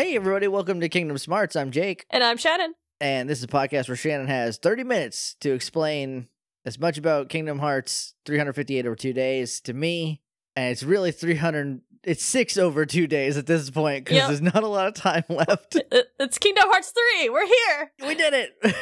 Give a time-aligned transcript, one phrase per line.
[0.00, 1.54] Hey, everybody, welcome to Kingdom Smarts.
[1.54, 2.72] I'm Jake, And I'm Shannon.
[3.02, 6.28] and this is a podcast where Shannon has 30 minutes to explain
[6.64, 10.22] as much about Kingdom Hearts 358 over two days to me.
[10.56, 14.28] And it's really 300, it's six over two days at this point because Yep.
[14.28, 15.76] there's not a lot of time left.
[16.18, 17.28] It's Kingdom Hearts 3.
[17.28, 17.92] We're here.
[18.06, 18.74] we did it.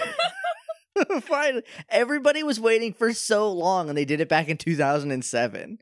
[1.24, 5.80] Finally, everybody was waiting for so long, and they did it back in 2007.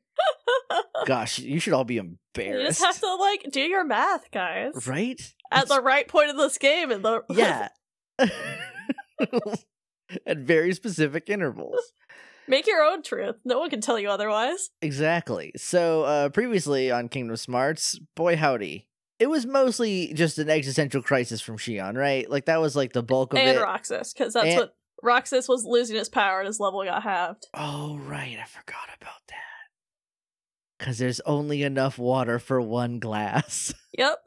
[1.07, 2.61] Gosh, you should all be embarrassed.
[2.61, 4.87] You just have to, like, do your math, guys.
[4.87, 5.21] right?
[5.51, 6.91] At the right point of this game.
[6.91, 7.69] And the Yeah.
[10.27, 11.81] At very specific intervals.
[12.49, 13.37] Make your own truth.
[13.45, 14.71] No one can tell you otherwise.
[14.81, 15.51] Exactly.
[15.57, 18.87] So, uh, previously on Kingdom Smarts, boy howdy.
[19.19, 22.31] It was mostly just an existential crisis from Xion, right?
[22.31, 23.61] Like, that was like the bulk of And it.
[23.61, 27.47] Roxas, because that's And- what Roxas was losing his power and his level got halved.
[27.55, 28.39] Oh, right.
[28.41, 29.35] I forgot about that.
[30.79, 33.73] Because there's only enough water for one glass.
[33.99, 34.19] Yep.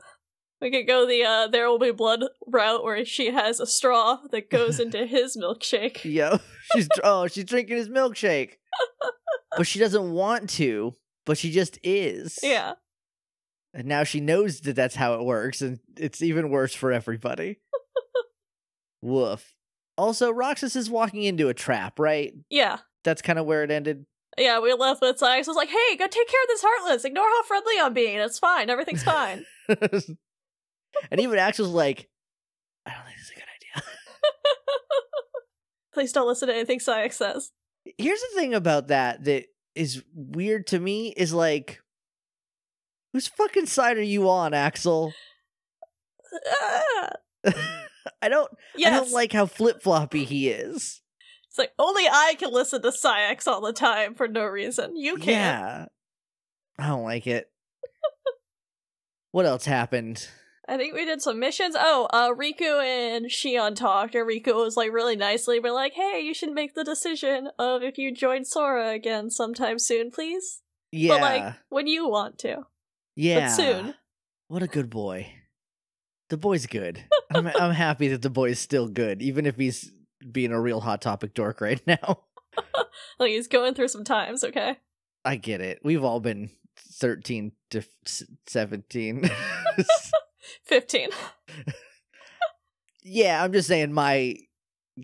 [0.62, 4.18] We could go the uh There Will Be Blood route where she has a straw
[4.32, 6.04] that goes into his milkshake.
[6.04, 6.40] Yo,
[6.74, 8.54] she's oh, she's drinking his milkshake,
[9.56, 10.96] but she doesn't want to.
[11.26, 12.40] But she just is.
[12.42, 12.74] Yeah.
[13.76, 17.60] And now she knows that that's how it works, and it's even worse for everybody.
[19.04, 19.54] Woof.
[19.98, 22.34] Also, Roxas is walking into a trap, right?
[22.50, 22.78] Yeah.
[23.04, 24.06] That's kind of where it ended.
[24.38, 27.04] Yeah, we left with Saïx was like, hey, go take care of this Heartless.
[27.04, 28.18] Ignore how friendly I'm being.
[28.18, 28.70] It's fine.
[28.70, 29.44] Everything's fine.
[29.70, 32.08] and even Axel's like,
[32.86, 33.84] I don't think this is a good idea.
[35.94, 37.52] Please don't listen to anything Saïx says.
[37.98, 41.82] Here's the thing about that that is weird to me is like,
[43.14, 45.14] whose fucking side are you on, Axel?
[46.62, 47.10] Ah,
[48.22, 48.52] I don't.
[48.78, 48.94] yes.
[48.94, 51.02] I don't like how flip floppy he is.
[51.50, 54.96] It's like only I can listen to Saïx all the time for no reason.
[54.96, 55.28] You can't.
[55.28, 55.86] Yeah.
[56.78, 57.50] I don't like it.
[59.32, 60.28] what else happened?
[60.68, 61.76] I think we did some missions.
[61.78, 66.22] Oh, uh Riku and Xion talked, and Riku was like really nicely, but like, hey,
[66.24, 70.62] you should make the decision of if you join Sora again sometime soon, please.
[70.92, 71.16] Yeah.
[71.16, 72.68] But like when you want to.
[73.16, 73.48] yeah.
[73.48, 73.96] But soon.
[74.48, 75.32] What a good boy.
[76.30, 77.04] The boy's good.
[77.34, 79.92] I'm I'm happy that the boy's still good, even if he's
[80.32, 82.20] being a real hot topic dork right now.
[83.20, 84.78] Like he's going through some times, okay?
[85.24, 85.80] I get it.
[85.84, 86.50] We've all been
[86.94, 89.30] 13 to f- 17.
[90.66, 91.10] Fifteen.
[93.04, 94.36] yeah, I'm just saying my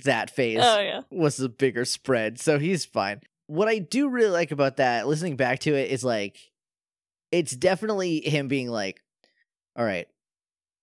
[0.03, 1.01] that phase Oh yeah.
[1.11, 3.21] was the bigger spread, so he's fine.
[3.47, 6.37] What I do really like about that, listening back to it, is like
[7.31, 9.01] it's definitely him being like,
[9.75, 10.07] "All right,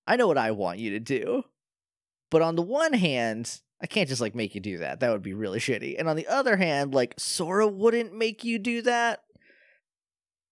[0.06, 1.42] I know what I want you to do,
[2.30, 5.00] but on the one hand, I can't just like make you do that.
[5.00, 5.96] That would be really shitty.
[5.98, 9.22] And on the other hand, like Sora wouldn't make you do that."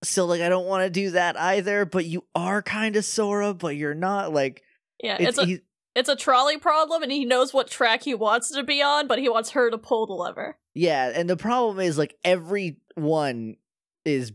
[0.03, 3.53] So like I don't want to do that either, but you are kind of Sora,
[3.55, 4.63] but you're not like
[5.03, 5.61] Yeah, it's, it's, a he-
[5.95, 9.19] it's a trolley problem and he knows what track he wants to be on, but
[9.19, 10.57] he wants her to pull the lever.
[10.75, 13.57] Yeah, and the problem is like every one
[14.05, 14.33] is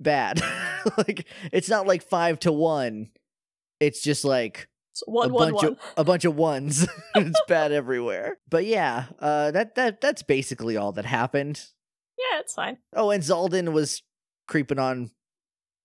[0.00, 0.42] bad.
[0.98, 3.10] like it's not like five to one.
[3.78, 5.72] It's just like It's one a one bunch one.
[5.72, 6.88] of a bunch of ones.
[7.14, 8.38] it's bad everywhere.
[8.48, 11.62] But yeah, uh that that that's basically all that happened.
[12.18, 12.78] Yeah, it's fine.
[12.94, 14.02] Oh, and Xaldin was
[14.48, 15.10] creeping on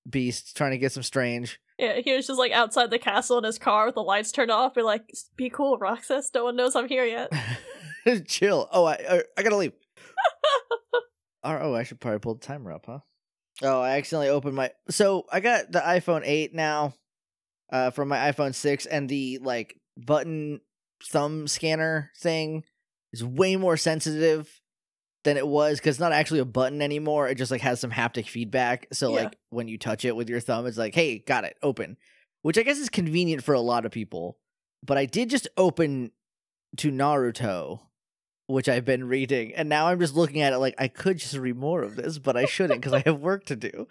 [0.10, 1.60] Beast, trying to get some strange.
[1.78, 4.50] Yeah, he was just like outside the castle in his car with the lights turned
[4.50, 4.76] off.
[4.76, 5.04] Be like,
[5.36, 6.32] be cool, Roxas.
[6.34, 7.32] No one knows I'm here yet.
[8.28, 8.70] Chill.
[8.72, 9.74] Oh, I I, I gotta leave.
[11.44, 13.00] Oh, I should probably pull the timer up, huh?
[13.64, 14.72] Oh, I accidentally opened my.
[14.90, 16.94] So I got the iPhone 8 now,
[17.72, 20.62] uh, from my iPhone 6, and the like button
[21.10, 22.64] thumb scanner thing
[23.14, 24.62] is way more sensitive
[25.24, 27.28] than it was because it's not actually a button anymore.
[27.28, 28.88] It just like has some haptic feedback.
[28.92, 29.24] So Yeah.
[29.24, 31.98] like when you touch it with your thumb, it's like, hey, got it, open.
[32.42, 34.38] Which I guess is convenient for a lot of people.
[34.84, 36.12] But I did just open
[36.78, 37.82] to Naruto,
[38.48, 41.36] which I've been reading, and now I'm just looking at it like I could just
[41.36, 43.88] read more of this, but I shouldn't because I have work to do.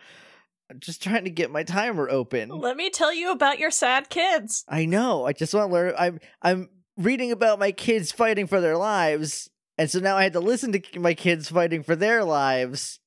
[0.70, 2.48] I'm just trying to get my timer open.
[2.48, 4.64] Let me tell you about your sad kids.
[4.68, 5.26] I know.
[5.26, 5.94] I just want to learn.
[5.98, 10.34] I'm I'm reading about my kids fighting for their lives, and so now I had
[10.34, 13.00] to listen to my kids fighting for their lives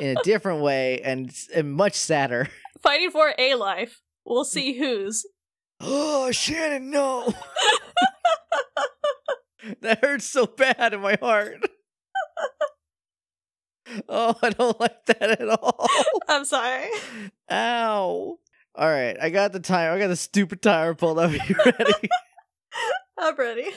[0.00, 2.48] in a different way and, and much sadder.
[2.82, 4.02] Fighting for a life.
[4.24, 4.78] We'll see mm.
[4.78, 5.26] whose.
[5.80, 7.32] Oh, Shannon, no.
[9.80, 11.68] that hurts so bad in my heart.
[14.08, 15.86] oh, I don't like that at all.
[16.28, 16.88] I'm sorry.
[17.50, 18.38] Ow.
[18.74, 19.96] All right, I got the timer.
[19.96, 21.32] I got the stupid timer pulled up.
[21.48, 22.08] You ready?
[23.18, 23.70] I'm ready.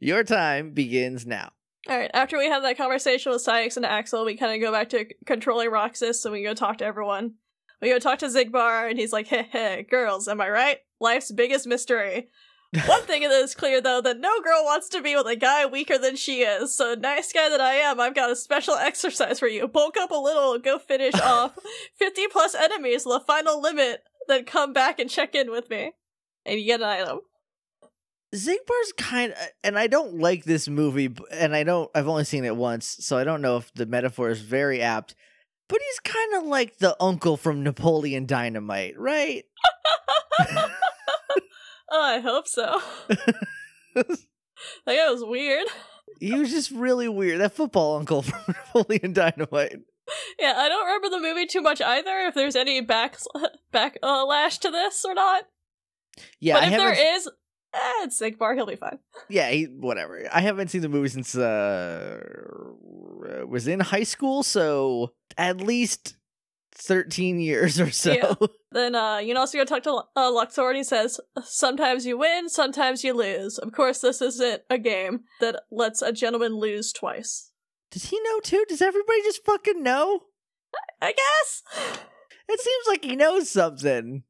[0.00, 1.50] Your time begins now.
[1.88, 2.10] All right.
[2.14, 5.06] After we have that conversation with Saïx and Axel, we kind of go back to
[5.26, 7.34] controlling Roxas, and we go talk to everyone.
[7.82, 10.78] We go talk to Xigbar, and he's like, "Hey, hey, girls, am I right?
[11.00, 12.28] life's biggest mystery.
[12.86, 15.64] One thing that is clear though that no girl wants to be with a guy
[15.66, 16.76] weaker than she is.
[16.76, 19.66] So nice guy that I am, I've got a special exercise for you.
[19.66, 21.56] Bulk up a little, go finish off
[21.98, 25.92] 50 plus enemies, the final limit, then come back and check in with me.
[26.44, 27.20] And you get an item.
[28.34, 32.44] Xigbar's kind of, and I don't like this movie, and I don't, I've only seen
[32.44, 35.14] it once, so I don't know if the metaphor is very apt,
[35.68, 39.44] but he's kind of like the uncle from Napoleon Dynamite, right?
[41.90, 42.80] Oh, I hope so.
[43.94, 44.06] Like
[44.86, 45.66] that was weird.
[46.20, 47.40] he was just really weird.
[47.40, 49.76] That football uncle from Napoleon Dynamite.
[50.38, 52.18] Yeah, I don't remember the movie too much either.
[52.28, 53.16] If there's any back
[53.72, 55.44] back uh, lash to this or not,
[56.40, 56.94] Yeah, but I if haven't.
[56.94, 57.26] there is,
[57.74, 58.54] eh, it's Xigbar.
[58.54, 58.98] He'll be fine.
[59.28, 60.22] yeah, he, whatever.
[60.32, 62.20] I haven't seen the movie since uh
[63.48, 66.16] was in high school, so at least
[66.76, 68.12] thirteen years or so.
[68.12, 68.34] Yeah.
[68.72, 72.18] Then uh, you know, also go talk to uh, Luxord, and he says, "Sometimes you
[72.18, 73.56] win, sometimes you lose.
[73.56, 77.52] Of course, this isn't a game that lets a gentleman lose twice.
[77.90, 78.66] Does he know too?
[78.68, 80.24] Does everybody just fucking know?
[81.00, 81.62] I guess."
[82.48, 84.22] It seems like he knows something.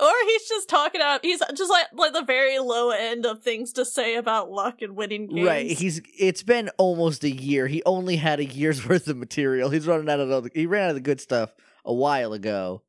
[0.00, 3.72] Or he's just talking about he's just like like the very low end of things
[3.74, 5.46] to say about luck and winning games.
[5.46, 5.70] Right.
[5.70, 7.66] He's it's been almost a year.
[7.66, 9.68] He only had a year's worth of material.
[9.68, 11.54] He's running out of the he ran out of the good stuff
[11.84, 12.82] a while ago.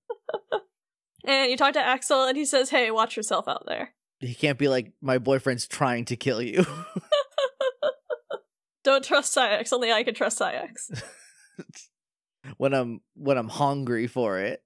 [1.25, 3.93] and you talk to Axel and he says, Hey, watch yourself out there.
[4.19, 6.65] He can't be like my boyfriend's trying to kill you.
[8.83, 11.03] Don't trust Saïx, only I can trust Saïx.
[12.57, 14.63] when I'm when I'm hungry for it.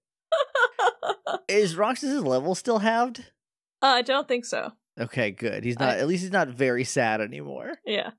[1.47, 3.19] Is Roxas's level still halved?
[3.81, 4.71] Uh, I don't think so.
[4.99, 5.63] Okay, good.
[5.63, 7.73] He's not I- at least he's not very sad anymore.
[7.85, 8.11] Yeah.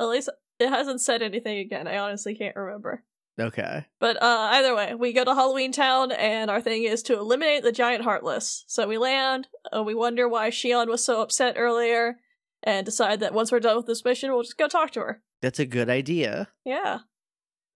[0.00, 1.86] At least it hasn't said anything again.
[1.86, 3.04] I honestly can't remember.
[3.38, 3.84] Okay.
[4.00, 7.62] But uh, either way, we go to Halloween Town, and our thing is to eliminate
[7.62, 8.64] the giant Heartless.
[8.66, 12.16] So we land, and we wonder why Xion was so upset earlier,
[12.62, 15.22] and decide that once we're done with this mission, we'll just go talk to her.
[15.42, 16.48] That's a good idea.
[16.64, 17.00] Yeah.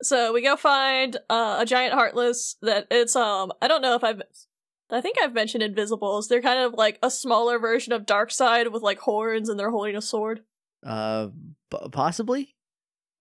[0.03, 4.03] So we go find uh, a giant Heartless that it's um I don't know if
[4.03, 4.23] I've
[4.89, 6.29] I think I've mentioned Invisibles.
[6.29, 9.97] They're kind of like a smaller version of Darkside with like horns, and they're holding
[9.97, 10.41] a sword.
[10.83, 11.29] Uh
[11.71, 12.55] p- possibly?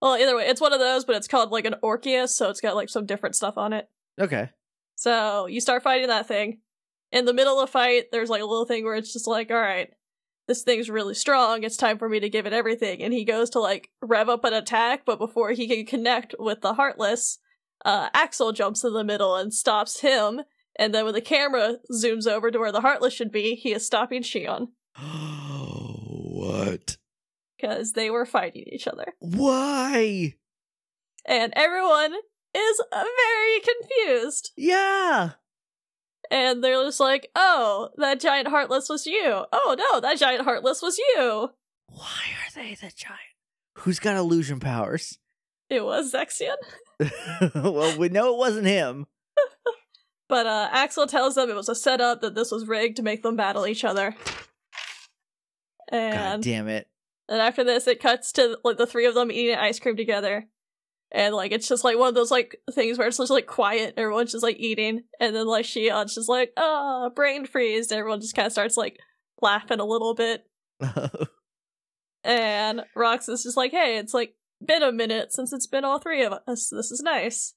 [0.01, 2.61] Well, either way, it's one of those, but it's called like an Orpheus, so it's
[2.61, 3.89] got like some different stuff on it.
[4.19, 4.49] Okay.
[4.95, 6.59] So you start fighting that thing.
[7.11, 9.49] In the middle of the fight, there's like a little thing where it's just like,
[9.49, 9.89] all right,
[10.47, 11.63] this thing's really strong.
[11.63, 13.01] It's time for me to give it everything.
[13.01, 16.61] And he goes to like rev up an attack, but before he can connect with
[16.61, 17.39] the Heartless,
[17.85, 20.41] uh, Axel jumps in the middle and stops him.
[20.77, 23.85] And then when the camera zooms over to where the Heartless should be, he is
[23.85, 26.97] stopping Xion what?
[27.59, 29.13] Because they were fighting each other.
[29.19, 30.35] Why?
[31.25, 32.13] And everyone
[32.55, 34.51] is uh, very confused.
[34.57, 35.31] Yeah.
[36.31, 39.43] And they're just like, oh, that giant heartless was you.
[39.51, 41.49] Oh no, that giant heartless was you.
[41.87, 43.19] Why are they the giant?
[43.79, 45.17] Who's got illusion powers?
[45.69, 46.55] It was Zexion.
[47.55, 49.07] well, we know it wasn't him.
[50.27, 53.23] But uh, Axel tells them it was a setup, that this was rigged to make
[53.23, 54.15] them battle each other.
[55.91, 56.87] God damn it.
[57.29, 60.47] And after this, it cuts to like the three of them eating ice cream together.
[61.11, 63.93] And like it's just like one of those like things where it's just like quiet,
[63.97, 67.99] everyone's just like eating, and then like she Xion's just like, ah, brain freeze, and
[67.99, 68.99] everyone just kind of starts like
[69.41, 70.43] laughing a little bit.
[72.23, 75.99] And Rox is just like, hey, it's like been a minute since it's been all
[75.99, 76.69] three of us.
[76.69, 77.53] This is nice.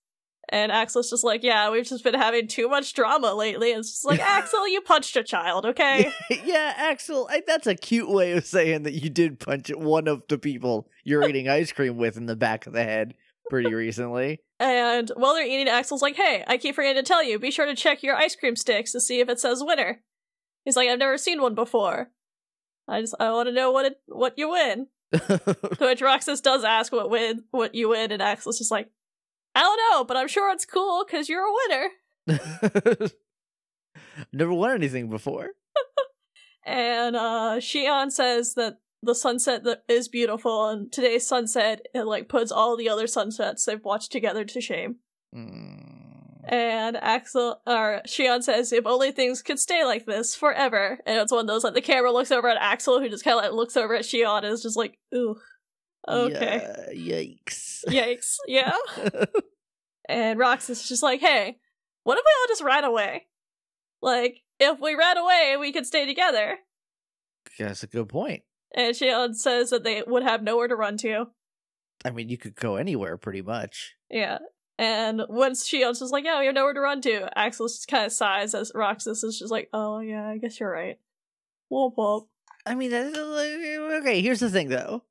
[0.53, 3.73] And Axel's just like, yeah, we've just been having too much drama lately.
[3.73, 6.13] And it's just like, Axel, you punched a child, okay?
[6.45, 10.23] yeah, Axel, I, that's a cute way of saying that you did punch one of
[10.29, 13.15] the people you're eating ice cream with in the back of the head
[13.49, 14.41] pretty recently.
[14.61, 17.67] and while they're eating, Axel's like, hey, I keep forgetting to tell you, be sure
[17.67, 20.03] to check your ice cream sticks to see if it says winner.
[20.67, 22.11] He's like, I've never seen one before.
[22.87, 24.89] I just, I want to know what it, what you win.
[25.13, 28.91] To which Roxas does ask what win, what you win, and Axel's just like,
[29.55, 33.09] I don't know, but I'm sure it's cool because you're a winner.
[34.33, 35.51] Never won anything before.
[36.65, 42.29] And uh Xion says that the sunset that is beautiful and today's sunset it like
[42.29, 44.99] puts all the other sunsets they've watched together to shame.
[45.35, 45.83] Mm.
[46.45, 51.01] And Axel or Xion says if only things could stay like this forever.
[51.05, 53.39] And it's one of those like the camera looks over at Axel who just kinda
[53.39, 55.37] like looks over at Xion and is just like, ooh.
[56.09, 56.67] Okay.
[56.93, 57.85] Yeah, yikes.
[57.87, 58.37] Yikes.
[58.47, 58.77] Yeah.
[60.09, 61.57] And Rox is just like, hey,
[62.03, 63.27] what if we all just ran away?
[64.01, 66.59] Like, if we ran away, we could stay together.
[67.59, 68.43] That's a good point.
[68.75, 71.27] And Xion says that they would have nowhere to run to.
[72.05, 73.95] I mean, you could go anywhere pretty much.
[74.11, 74.39] Yeah.
[74.79, 78.07] And once Xion's just like, yeah, we have nowhere to run to, Axel just kind
[78.07, 80.99] of sighs as Roxas is just like, oh, yeah, I guess you're right.
[81.71, 82.27] Womp womp.
[82.67, 84.21] I mean, okay.
[84.21, 85.05] Here's the thing, though.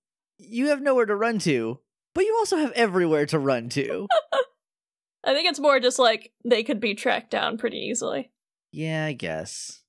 [0.44, 1.80] You have nowhere to run to,
[2.14, 4.08] but you also have everywhere to run to.
[5.24, 8.32] I think it's more just like they could be tracked down pretty easily.
[8.72, 9.82] yeah, I guess.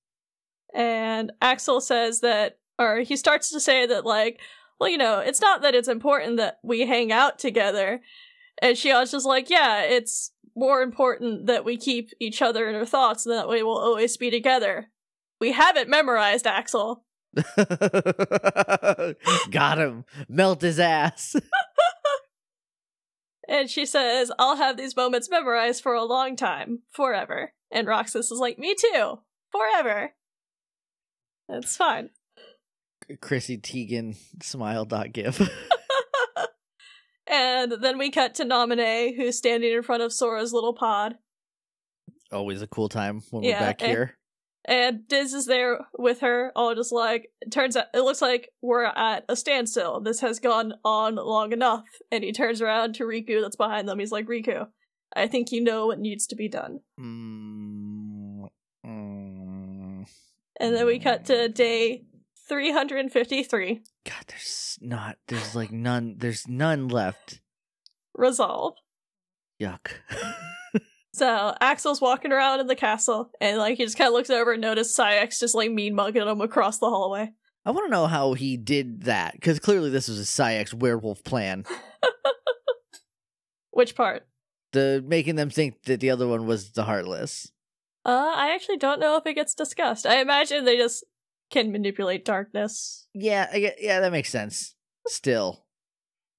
[0.74, 4.40] And Axel says that, or he starts to say that, like,
[4.78, 8.00] well, you know, it's not that it's important that we hang out together.
[8.60, 12.86] And Xion's just like, yeah, it's more important that we keep each other in our
[12.86, 14.90] thoughts, and that way we'll always be together.
[15.40, 17.04] We have it memorized, Axel.
[19.50, 20.04] Got him.
[20.28, 21.34] Melt his ass.
[23.48, 27.52] And she says, I'll have these moments memorized for a long time, forever.
[27.72, 29.18] And Roxas is like, me too,
[29.50, 30.12] forever.
[31.48, 32.10] It's fine.
[33.20, 35.08] Chrissy Teigen smile dot.
[37.26, 41.16] And then we cut to Naminé, who's standing in front of Sora's little pod.
[42.30, 44.18] Always a cool time when Yeah, we're back and- here.
[44.64, 48.84] And Diz is there with her, all just like, turns out, it looks like we're
[48.84, 50.00] at a standstill.
[50.00, 51.84] This has gone on long enough.
[52.12, 53.98] And he turns around to Riku that's behind them.
[53.98, 54.68] He's like, Riku,
[55.14, 56.80] I think you know what needs to be done.
[57.00, 58.48] Mm,
[58.86, 60.06] mm.
[60.60, 62.04] And then we cut to day
[62.48, 65.16] 353, God, there's not.
[65.28, 66.16] There's like none.
[66.18, 67.40] There's none left.
[68.14, 68.74] resolve.
[69.60, 69.90] Yuck.
[71.14, 74.52] So Axel's walking around in the castle, and like he just kind of looks over
[74.52, 77.30] and notices Saïx just like mean mugging him across the hallway.
[77.64, 81.22] I want to know how he did that because clearly this was a Saïx werewolf
[81.22, 81.64] plan.
[83.70, 84.26] Which part?
[84.72, 87.52] The making them think that the other one was the heartless.
[88.04, 90.06] Uh, I actually don't know if it gets discussed.
[90.06, 91.04] I imagine they just
[91.50, 93.06] can manipulate darkness.
[93.14, 94.74] Yeah, I yeah, that makes sense.
[95.06, 95.66] Still,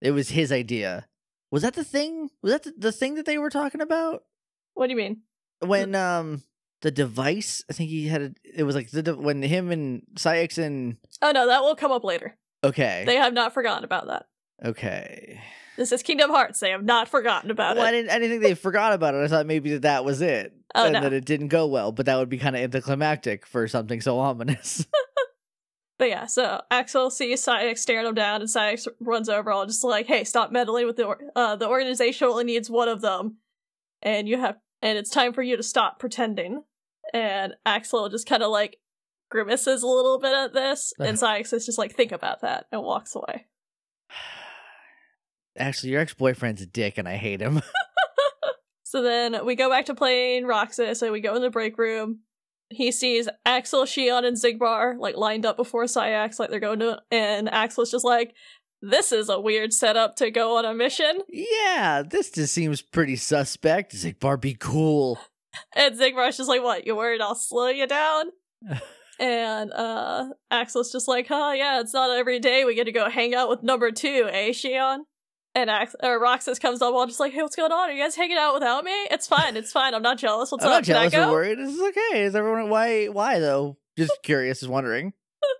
[0.01, 1.07] it was his idea.
[1.51, 2.31] Was that the thing?
[2.41, 4.23] Was that the, the thing that they were talking about
[4.75, 5.21] What do you mean?
[5.59, 6.43] when um
[6.81, 7.63] the device?
[7.69, 10.97] I think he had a, it was like the de- when him and Saïx and
[11.21, 12.37] Oh no, that will come up later.
[12.63, 14.25] okay, They have not forgotten about that.
[14.65, 15.39] okay.
[15.77, 16.59] This is Kingdom Hearts.
[16.59, 17.93] They have not forgotten about Well, I it.
[17.93, 18.11] didn't.
[18.11, 19.23] I didn't think they forgot about it.
[19.23, 21.01] I thought maybe that that was it, Oh, and no.
[21.01, 21.91] that it didn't go well.
[21.91, 24.85] But that would be kind of anticlimactic for something so ominous.
[25.99, 29.83] But yeah, so Axel sees Saïx staring him down, and Saïx runs over, all just
[29.83, 32.27] like, "Hey, stop meddling with the or- uh, the organization.
[32.27, 33.37] Only needs one of them,
[34.03, 36.63] and you have, and it's time for you to stop pretending."
[37.13, 38.77] And Axel just kind of like
[39.31, 42.83] grimaces a little bit at this, and Saïx is just like, "Think about that," and
[42.83, 43.47] walks away.
[45.57, 47.61] Actually, your ex boyfriend's a dick, and I hate him.
[48.93, 52.19] So then we go back to playing Roxas, and we go in the break room.
[52.69, 57.01] He sees Axel, Xion, and Xigbar like lined up before Saïx, like they're going to,
[57.09, 58.35] and Axel's just like,
[58.85, 63.15] "This is a weird setup to go on a mission." yeah, this just seems pretty
[63.15, 63.93] suspect.
[63.95, 65.19] Xigbar, be cool.
[65.75, 66.85] And Xigbar's just like, "What?
[66.85, 68.25] You worried I'll slow you down?"
[69.19, 71.53] and uh Axel's just like, "Huh?
[71.55, 74.49] Yeah, it's not every day we get to go hang out with number two, eh,
[74.51, 74.99] Xion?"
[75.55, 77.89] And Ax- or Roxas comes up, all just like, "Hey, what's going on?
[77.89, 78.91] Are you guys hanging out without me?
[79.11, 79.55] It's fine.
[79.55, 79.93] It's fine.
[79.93, 80.51] I'm not jealous.
[80.51, 80.75] What's I'm up?
[80.77, 81.59] not Can I jealous or go?" worried.
[81.59, 82.23] This is okay.
[82.23, 83.05] Is everyone why?
[83.05, 83.77] Why though?
[83.97, 85.13] Just curious, just wondering.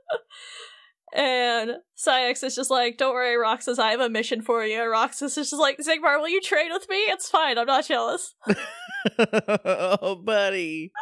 [1.16, 4.82] And Saïx is just like, don't worry, Roxas, I have a mission for you.
[4.82, 6.96] And Roxas is just like, Xigbar, will you trade with me?
[6.96, 8.34] It's fine, I'm not jealous.
[9.20, 10.92] oh, buddy.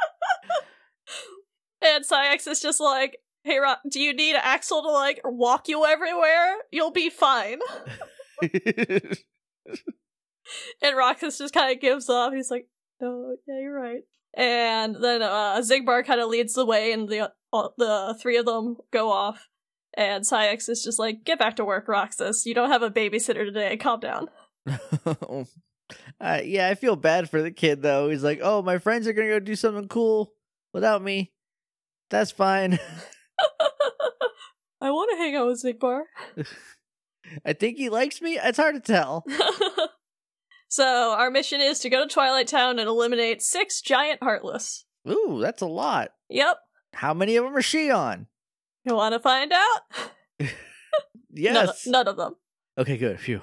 [1.83, 5.83] And Saïx is just like, hey, Ro- do you need Axel to like walk you
[5.83, 6.57] everywhere?
[6.71, 7.57] You'll be fine.
[10.81, 12.33] And Roxas just kind of gives up.
[12.33, 12.67] He's like,
[12.99, 14.01] no, yeah, you're right.
[14.33, 18.45] And then uh, Xigbar kind of leads the way, and the uh, the three of
[18.45, 19.47] them go off.
[19.95, 22.45] And Saïx is just like, get back to work, Roxas.
[22.45, 23.75] You don't have a babysitter today.
[23.77, 24.29] Calm down.
[26.19, 28.09] uh, yeah, I feel bad for the kid though.
[28.09, 30.33] He's like, "Oh, my friends are gonna go do something cool
[30.73, 31.31] without me.
[32.09, 32.79] That's fine."
[34.81, 36.03] I want to hang out with Xigbar.
[37.45, 38.39] I think he likes me.
[38.41, 39.25] It's hard to tell.
[40.67, 44.85] so our mission is to go to Twilight Town and eliminate six giant heartless.
[45.09, 46.11] Ooh, that's a lot.
[46.29, 46.57] Yep.
[46.93, 48.27] How many of them is she on?
[48.85, 49.81] You want to find out?
[51.33, 51.85] Yes.
[51.85, 52.35] None, none of them.
[52.77, 53.17] Okay, good.
[53.17, 53.41] Phew.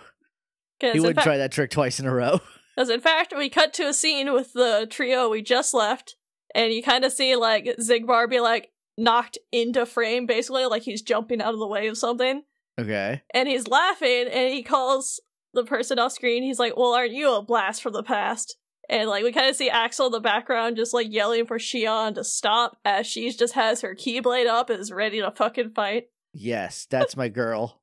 [0.78, 2.38] He wouldn't fact, try that trick twice in a row.
[2.76, 6.16] 'cause in fact, we cut to a scene with the trio we just left,
[6.54, 11.00] and you kind of see like Xigbar be like knocked into frame, basically, like he's
[11.00, 12.42] jumping out of the way of something.
[12.78, 13.22] Okay.
[13.32, 15.18] And he's laughing, and he calls
[15.54, 16.42] the person off screen.
[16.42, 18.57] He's like, "Well, aren't you a blast from the past?"
[18.88, 22.14] And like we kind of see Axel in the background just like yelling for Xion
[22.14, 26.08] to stop as she just has her keyblade up and is ready to fucking fight.
[26.32, 27.82] Yes, that's my girl.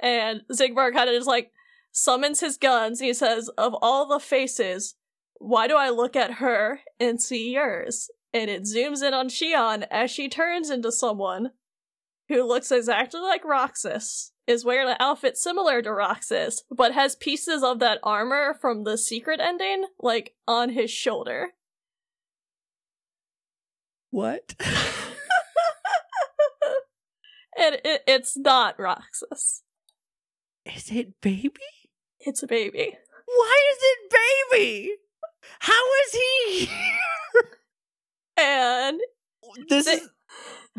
[0.00, 1.52] And Xigbar kind of just like
[1.92, 3.00] summons his guns.
[3.00, 4.94] He says, Of all the faces,
[5.38, 8.10] why do I look at her and see yours?
[8.32, 11.50] And it zooms in on Xion as she turns into someone
[12.28, 17.62] who looks exactly like Roxas, is wearing an outfit similar to Roxas, but has pieces
[17.62, 21.50] of that armor from the secret ending, like, on his shoulder.
[24.10, 24.54] What?
[27.58, 29.62] and it, it's not Roxas.
[30.66, 31.50] Is it baby?
[32.20, 32.96] It's a baby.
[33.26, 34.14] Why is it
[34.52, 34.92] baby?
[35.60, 37.50] How is he here?
[38.36, 39.00] And
[39.68, 40.08] This They- is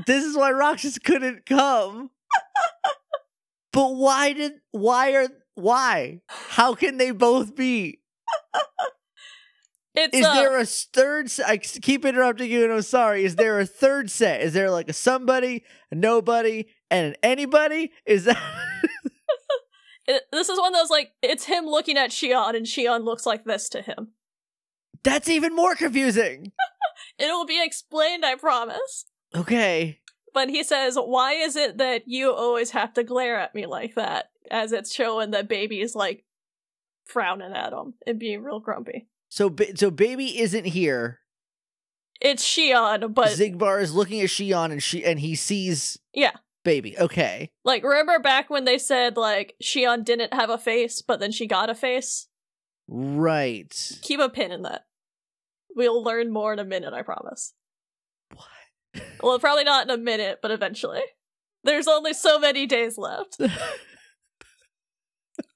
[0.06, 2.10] this is why Roxas couldn't come.
[3.76, 6.22] but why did why are why?
[6.28, 8.00] How can they both be?
[9.96, 11.30] it's Is uh, there a third?
[11.46, 13.26] I keep interrupting you, and I'm sorry.
[13.26, 14.42] Is there a third set?
[14.42, 17.92] Is there like a somebody, a nobody, and an anybody?
[18.06, 18.42] Is that
[20.08, 23.26] it- this is one of those like it's him looking at Xion and Xion looks
[23.26, 24.14] like this to him.
[25.04, 26.54] that's even more confusing?
[27.20, 29.06] It will be explained, I promise.
[29.34, 30.00] Okay,
[30.36, 33.96] But he says, "Why is it that you always have to glare at me like
[33.96, 36.24] that?" As it's showing that baby is like
[37.06, 39.08] frowning at him and being real grumpy.
[39.30, 41.22] so ba- so baby isn't here.
[42.22, 46.32] It's Xion, but Xigbar is looking at Xion, and she and he sees yeah.
[46.64, 46.98] baby.
[46.98, 51.32] Okay, Like, remember back when they said, like, Xion didn't have a face, but then
[51.32, 52.28] she got a face?
[52.88, 54.00] right.
[54.02, 54.86] Keep a pin in that.
[55.76, 57.54] We'll learn more in a minute, I promise.
[59.24, 61.02] Well, probably not in a minute, but eventually.
[61.64, 63.38] There's only so many days left.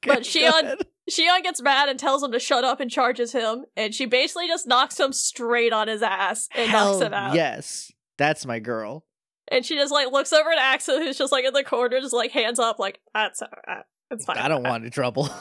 [0.01, 0.77] But Okay, she go on- ahead.
[1.11, 4.47] Xion gets mad and tells him to shut up and charges him, and she basically
[4.47, 7.33] just knocks him straight on his ass and Hell knocks him out.
[7.35, 9.05] yes, that's my girl.
[9.51, 12.13] And she just like looks over at Axel, who's just like in the corner, just
[12.13, 14.37] like hands up, like that's alright, it's fine.
[14.37, 15.29] I don't want any trouble.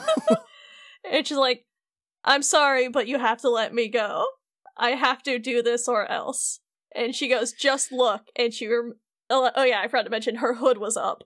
[1.10, 1.64] And she's like,
[2.24, 4.26] "I'm sorry, but you have to let me go.
[4.76, 6.60] I have to do this or else."
[6.94, 8.98] And she goes, "Just look." And she, rem-
[9.30, 11.24] oh, oh yeah, I forgot to mention her hood was up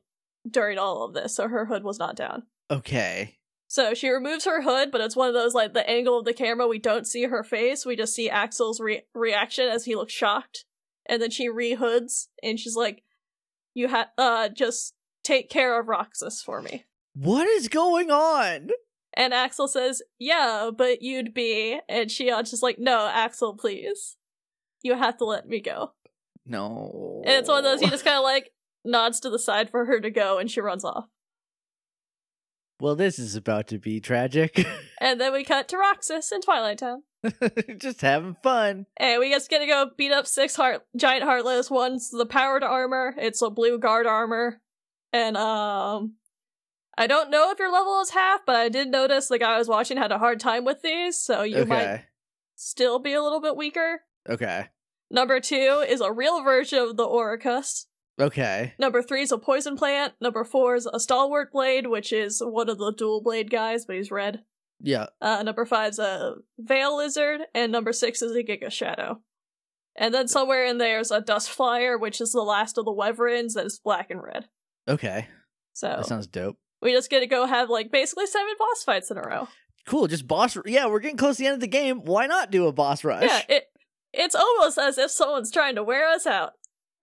[0.49, 2.45] during all of this, so her hood was not down.
[2.71, 3.39] okay.
[3.69, 6.35] So she removes her hood, but it's one of those like the angle of the
[6.35, 7.87] camera we don't see her face.
[7.87, 10.67] We just see Axel's re- reaction as he looks shocked,
[11.09, 13.03] and then she rehoods and she's like,
[13.73, 14.93] "You have uh just
[15.25, 18.69] take care of Roxas for me." What is going on?
[19.15, 24.19] And Axel says, "Yeah, but you'd be," and Xion's just like, "No, Axel, please,
[24.83, 25.93] you have to let me go."
[26.45, 27.23] No.
[27.25, 28.51] And it's one of those he just kind of like
[28.85, 31.07] nods to the side for her to go, and she runs off.
[32.81, 34.67] Well, this is about to be tragic.
[35.01, 37.03] And then we cut to Roxas in Twilight Town.
[37.79, 38.87] Just having fun.
[38.97, 41.73] And we just gonna go beat up six heart giant heartless.
[41.73, 43.13] One's the powered armor.
[43.19, 44.61] It's a blue guard armor.
[45.13, 46.15] And um
[46.97, 49.59] I don't know if your level is half, but I did notice the guy I
[49.59, 52.05] was watching had a hard time with these, so you might
[52.55, 54.03] still be a little bit weaker.
[54.29, 54.69] Okay.
[55.13, 57.85] Number two is a real version of the Oricus.
[58.21, 58.73] Okay.
[58.79, 60.15] Number three is a poison plant.
[60.21, 63.97] Number four is a stalwart blade, which is one of the dual blade guys, but
[63.97, 64.43] he's red.
[64.81, 65.07] Yeah.
[65.21, 69.21] Uh, number five is a Veil Lizard, and number six is a Giga Shadow.
[69.95, 73.55] And then somewhere in there's a Dust Flyer, which is the last of the Wyverns
[73.55, 74.47] that is black and red.
[74.89, 75.29] Okay.
[75.75, 76.57] So That sounds dope.
[76.81, 79.49] we just get to go have like basically seven boss fights in a row.
[79.87, 80.07] Cool.
[80.07, 80.57] Just boss.
[80.65, 82.05] Yeah, we're getting close to the end of the game.
[82.05, 83.25] Why not do a boss rush?
[83.25, 83.65] Yeah, it
[84.13, 86.53] it's almost as if someone's trying to wear us out.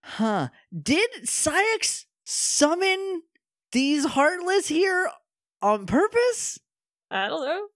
[0.03, 0.49] Huh.
[0.77, 3.23] Did Syx summon
[3.71, 5.09] these Heartless here
[5.61, 6.59] on purpose?
[7.11, 7.67] I don't know.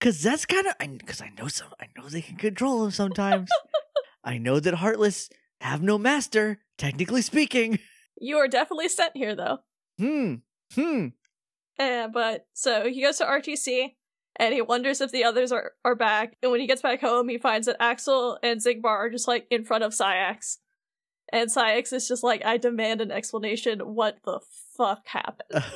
[0.00, 1.68] Cause that's kind of because I know some.
[1.80, 3.48] I know they can control them sometimes.
[4.24, 7.78] I know that Heartless have no master, technically speaking.
[8.20, 9.58] You are definitely sent here though.
[9.98, 10.34] Hmm.
[10.74, 11.08] Hmm.
[11.78, 13.94] Uh, but so he goes to RTC
[14.38, 16.36] and he wonders if the others are, are back.
[16.42, 19.46] And when he gets back home, he finds that Axel and Xigbar are just like
[19.50, 20.58] in front of Saïx.
[21.32, 23.80] And Saïx is just like, I demand an explanation.
[23.80, 24.40] What the
[24.76, 25.64] fuck happened?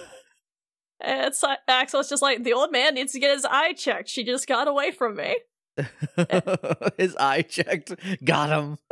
[1.03, 4.11] And Sy- Axel's just like, the old man needs to get his eye checked.
[4.11, 5.35] She just got away from me.
[6.99, 7.95] His eye checked.
[8.23, 8.79] Got him.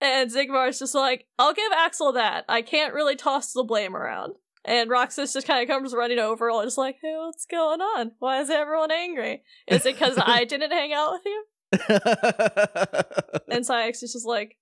[0.00, 2.44] And Xigbar's just like, I'll give Axel that.
[2.46, 4.34] I can't really toss the blame around.
[4.66, 8.12] And Roxas just kind of comes running over, and just like, hey, what's going on?
[8.18, 9.42] Why is everyone angry?
[9.68, 11.44] Is it because I didn't hang out with you?
[13.50, 14.56] And Saïx is just like,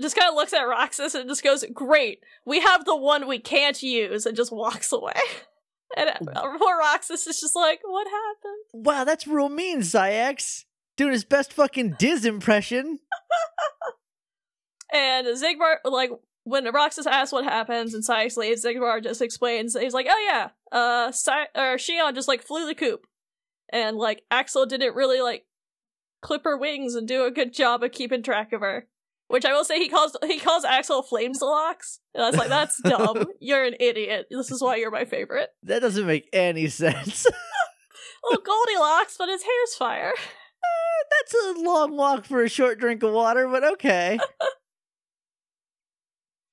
[0.00, 3.38] just kind of looks at Roxas and just goes, Great, we have the one we
[3.38, 5.14] can't use, and just walks away.
[5.96, 8.84] And uh, poor Roxas is just like, What happened?
[8.86, 10.64] wow, that's real mean, Saïx.
[10.96, 12.98] Doing his best fucking Diz impression.
[14.92, 16.10] And Xigbar, like,
[16.44, 20.50] when Roxas asks what happens and Saïx leaves, Xigbar just explains, he's like, Oh yeah,
[20.72, 23.06] uh, Sy- or Xion just, like, flew the coop.
[23.72, 25.46] And, like, Axel didn't really, like,
[26.22, 28.86] clip her wings and do a good job of keeping track of her.
[29.28, 31.98] Which I will say he calls he calls Axel Flamesalocks.
[32.14, 33.26] And I was like, that's dumb.
[33.40, 34.26] You're an idiot.
[34.30, 35.48] This is why you're my favorite.
[35.62, 37.26] That doesn't make any sense.
[38.30, 40.12] Well, Goldilocks, but his hair's fire.
[41.10, 44.18] That's a long walk for a short drink of water, but okay.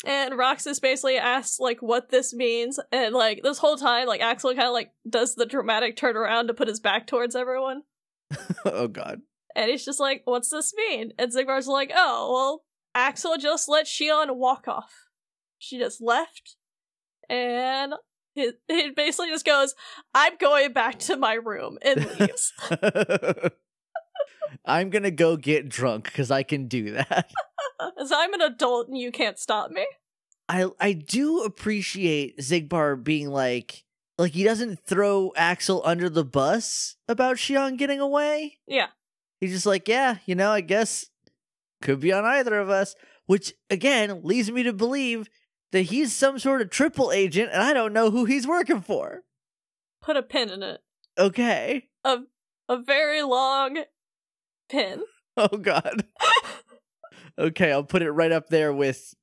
[0.06, 4.52] And Roxas basically asks like what this means, and like this whole time, like Axel
[4.56, 7.84] kind of like does the dramatic turn around to put his back towards everyone,
[8.66, 9.22] oh god.
[9.56, 12.64] and he's just like, "What's this mean?" And Xigbar's like, "Oh, well,
[12.96, 14.92] Axel just let Xion walk off.
[15.60, 16.56] She just left,
[17.30, 17.94] and
[18.36, 19.76] it, it basically just goes,
[20.16, 22.54] I'm going back to my room,' and leaves."
[24.66, 27.30] I'm gonna go get drunk because I can do that.
[28.00, 29.86] As I'm an adult and you can't stop me.
[30.48, 33.84] I I do appreciate Xigbar being like
[34.18, 38.60] like he doesn't throw Axel under the bus about Xion getting away.
[38.68, 38.88] Yeah.
[39.40, 41.10] He's just like, yeah, you know, I guess
[41.82, 42.96] could be on either of us,
[43.26, 45.28] which again leads me to believe
[45.72, 49.24] that he's some sort of triple agent and I don't know who he's working for.
[50.02, 50.82] Put a pin in it.
[51.18, 51.88] Okay.
[52.04, 52.20] A
[52.68, 53.84] a very long
[54.72, 55.02] pin.
[55.38, 56.04] Oh god.
[57.40, 59.14] okay, I'll put it right up there with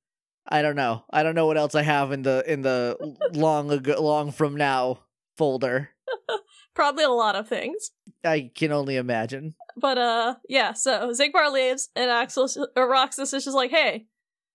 [0.49, 1.05] I don't know.
[1.11, 2.97] I don't know what else I have in the in the
[3.35, 5.01] long ago, long from now
[5.37, 5.91] folder.
[6.75, 7.91] Probably a lot of things.
[8.25, 9.55] I can only imagine.
[9.77, 14.07] But uh yeah, so Xigbar leaves and Axel or Roxas is just like, "Hey,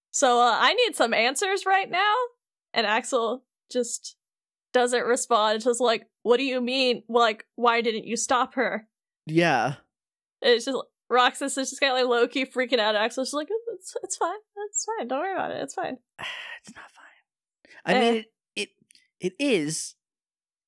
[0.10, 2.16] so uh, I need some answers right now."
[2.74, 4.16] And Axel just
[4.74, 5.58] doesn't respond.
[5.58, 7.04] It's just like, "What do you mean?
[7.08, 8.88] Like, why didn't you stop her?"
[9.28, 9.76] Yeah.
[10.44, 10.78] It's just
[11.10, 12.96] Roxas is just kind of like low key freaking out.
[12.96, 14.38] Axel's just like, "It's it's fine.
[14.70, 15.08] It's fine.
[15.08, 15.62] Don't worry about it.
[15.64, 17.86] It's fine." it's not fine.
[17.86, 18.00] I Eh.
[18.12, 18.26] mean, it
[18.56, 18.70] it,
[19.20, 19.96] it is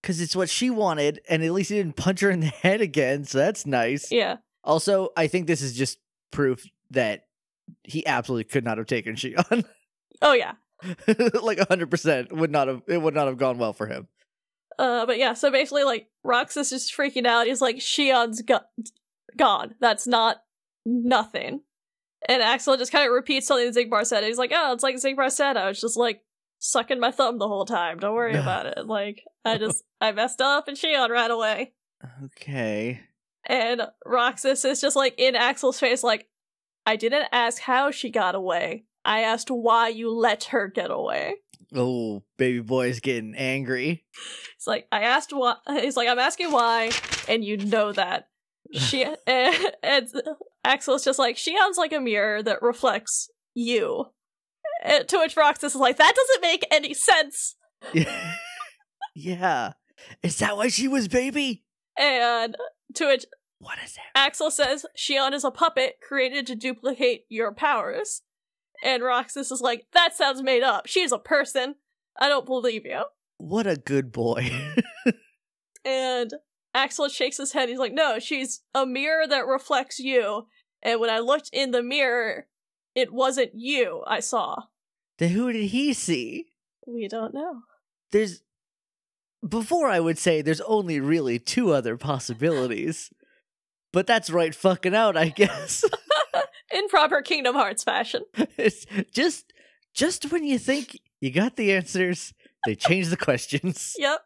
[0.02, 2.82] because it's what she wanted, and at least he didn't punch her in the head
[2.82, 4.12] again, so that's nice.
[4.12, 4.38] Yeah.
[4.64, 6.00] Also, I think this is just
[6.32, 7.26] proof that
[7.84, 9.66] he absolutely could not have taken Xion.
[10.22, 10.54] Oh yeah.
[11.42, 14.08] like hundred percent would not have it would not have gone well for him.
[14.78, 17.48] Uh, but yeah, so basically, like, Roxas is freaking out.
[17.48, 18.60] He's like, Xion's go-
[19.38, 19.76] gone.
[19.80, 20.38] That's not
[20.86, 21.62] nothing.
[22.28, 24.24] And Axel just kind of repeats something Xigbar said.
[24.24, 25.58] He's like, oh, it's like Xigbar said.
[25.58, 26.22] I was just like
[26.60, 28.00] sucking my thumb the whole time.
[28.00, 28.88] Don't worry about it.
[28.88, 31.74] Like, I just, I messed up and Xion right away.
[32.24, 33.02] Okay.
[33.48, 36.28] And Roxas is just like in Axel's face, like,
[36.86, 38.86] I didn't ask how she got away.
[39.04, 41.36] I asked why you let her get away.
[41.74, 44.04] Oh, baby boy's getting angry.
[44.56, 45.56] It's like I asked why.
[45.68, 46.92] He's like I'm asking why,
[47.28, 48.30] and you know that.
[48.74, 50.08] She and, and
[50.64, 54.06] Axel's just like she sounds like a mirror that reflects you.
[54.84, 57.56] And to which Roxas is like that doesn't make any sense.
[59.16, 59.74] yeah.
[60.22, 61.64] Is that why she was baby?
[61.98, 62.56] And
[62.96, 63.26] to which
[63.60, 64.04] What is it?
[64.14, 68.22] Axel says Xion is a puppet created to duplicate your powers.
[68.84, 70.86] And Roxas is like, that sounds made up.
[70.86, 71.76] She's a person.
[72.20, 73.04] I don't believe you.
[73.38, 74.52] What a good boy.
[75.86, 76.34] And
[76.76, 77.70] Axel shakes his head.
[77.70, 80.48] He's like, no, she's a mirror that reflects you.
[80.84, 82.48] And when I looked in the mirror,
[82.94, 84.64] it wasn't you I saw.
[85.18, 86.48] then who did he see?
[86.86, 87.62] We don't know.
[88.12, 88.42] There's
[89.48, 93.10] before I would say there's only really two other possibilities.
[93.94, 95.86] But that's right fucking out, I guess.
[96.74, 98.24] In proper Kingdom Hearts fashion.
[98.58, 99.54] it's just
[99.94, 102.34] just when you think you got the answers,
[102.66, 103.94] they change the questions.
[103.98, 104.20] Yep.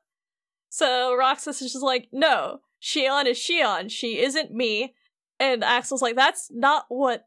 [0.70, 3.90] So Roxas is just like, no, Xion is Xion.
[3.90, 4.94] She isn't me.
[5.40, 7.26] And Axel's like, that's not what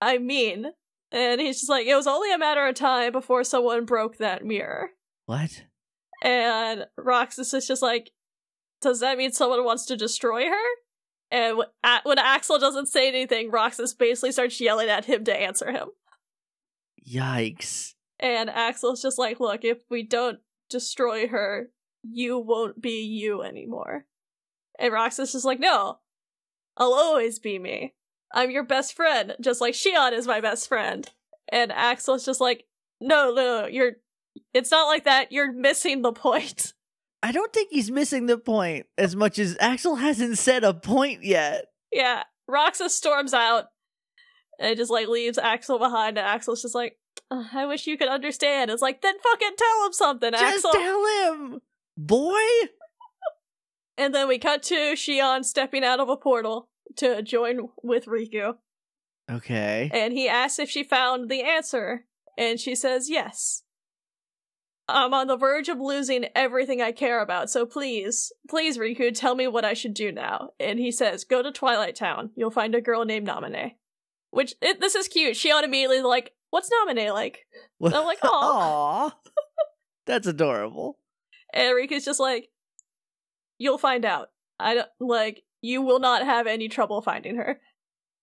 [0.00, 0.66] I mean.
[1.10, 4.44] And he's just like, it was only a matter of time before someone broke that
[4.44, 4.90] mirror.
[5.26, 5.64] What?
[6.22, 8.10] And Roxas is just like,
[8.80, 10.66] does that mean someone wants to destroy her?
[11.30, 11.58] And
[12.04, 15.88] when Axel doesn't say anything, Roxas basically starts yelling at him to answer him.
[17.08, 17.94] Yikes.
[18.20, 20.38] And Axel's just like, look, if we don't
[20.70, 21.70] destroy her,
[22.10, 24.06] you won't be you anymore.
[24.78, 25.98] And Roxas is like, no,
[26.76, 27.94] I'll always be me.
[28.32, 31.08] I'm your best friend, just like Xion is my best friend.
[31.48, 32.64] And Axel's just like,
[33.00, 33.92] no, no, no, you're.
[34.52, 35.30] It's not like that.
[35.30, 36.72] You're missing the point.
[37.22, 41.22] I don't think he's missing the point as much as Axel hasn't said a point
[41.22, 41.66] yet.
[41.92, 43.66] Yeah, Roxas storms out
[44.58, 46.98] and just like leaves Axel behind, and Axel's just like,
[47.30, 48.70] I wish you could understand.
[48.70, 50.72] It's like, then fucking tell him something, Just Axel.
[50.72, 51.60] Just tell him,
[51.96, 52.40] boy.
[53.96, 58.54] and then we cut to Xion stepping out of a portal to join with Riku,
[59.30, 59.90] Okay.
[59.92, 62.06] and he asks if she found the answer,
[62.38, 63.62] and she says yes.
[64.86, 69.34] I'm on the verge of losing everything I care about, so please, please, Riku, tell
[69.34, 70.50] me what I should do now.
[70.60, 72.30] And he says, Go to Twilight Town.
[72.36, 73.72] You'll find a girl named Namine.
[74.30, 75.36] Which it, this is cute.
[75.36, 77.46] Xion immediately like, "What's Naminé like?"
[77.78, 78.18] Well, I'm like.
[78.24, 79.10] Aw.
[80.06, 80.98] That's adorable.
[81.54, 82.50] And Riku's just like,
[83.58, 84.28] "You'll find out.
[84.60, 85.42] I don't like.
[85.62, 87.60] You will not have any trouble finding her."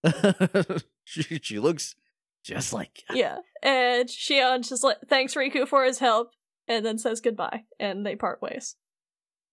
[1.05, 1.95] she, she looks
[2.43, 3.37] just like Yeah.
[3.63, 6.31] And Xion's just like, "Thanks Riku for his help,"
[6.67, 8.75] and then says goodbye, and they part ways.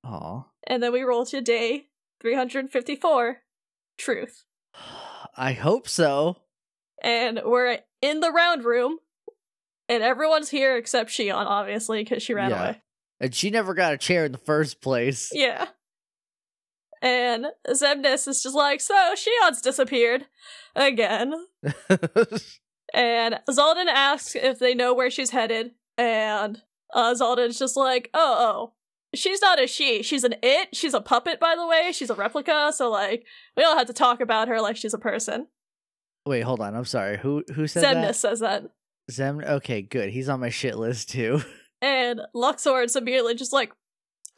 [0.04, 0.44] Aw.
[0.66, 1.86] And then we roll to day
[2.20, 3.38] 354,
[3.98, 4.44] Truth.
[5.36, 6.36] I hope so.
[7.02, 8.98] And we're in the round room,
[9.88, 12.62] and everyone's here except Xion, obviously, because she ran Yeah.
[12.62, 12.82] away.
[13.20, 15.30] And she never got a chair in the first place.
[15.32, 15.66] Yeah.
[17.02, 20.26] And Xemnas is just like, so Xion's disappeared
[20.74, 21.34] again.
[22.94, 26.62] And Xaldin asks if they know where she's headed, and
[26.94, 28.72] uh, Xaldin's just like, oh, oh,
[29.14, 30.74] she's not a she, she's an it.
[30.74, 31.92] She's a puppet, by the way.
[31.92, 33.24] She's a replica, so like,
[33.56, 35.48] we don't have to talk about her like she's a person.
[36.24, 36.74] Wait, hold on.
[36.74, 37.18] I'm sorry.
[37.18, 38.16] Who who said Xemnas that?
[38.16, 38.64] says that.
[39.10, 39.40] Zem.
[39.40, 40.10] Okay, good.
[40.10, 41.42] He's on my shit list too.
[41.80, 43.72] And Luxord's immediately just like,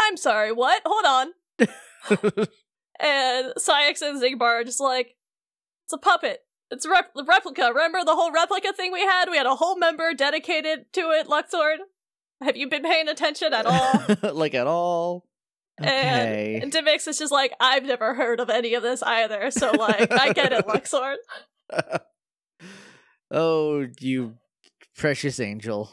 [0.00, 0.82] I'm sorry, what?
[0.84, 2.46] Hold on.
[3.00, 5.16] And Saïx and Xigbar are just like,
[5.86, 6.44] it's a puppet.
[6.70, 7.72] It's a rep- replica.
[7.74, 9.30] Remember the whole replica thing we had?
[9.30, 11.78] We had a whole member dedicated to it, Luxord.
[12.42, 14.32] Have you been paying attention at all?
[14.34, 15.24] like at all.
[15.80, 16.60] Okay.
[16.62, 20.12] And Demyx is just like, I've never heard of any of this either, so like,
[20.12, 21.16] I get it, Luxord.
[23.30, 24.34] oh, you
[24.94, 25.90] precious angel.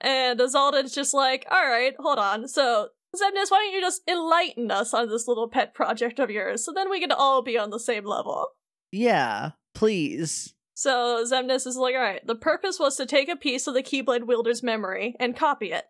[0.00, 2.48] And Azalda's just like, alright, hold on.
[2.48, 6.64] So, Xemnas, why don't you just enlighten us on this little pet project of yours
[6.64, 8.48] so then we can all be on the same level?
[8.90, 10.54] Yeah, please.
[10.74, 14.26] So Xemnas is like, alright, the purpose was to take a piece of the Keyblade
[14.26, 15.84] wielder's memory and copy it.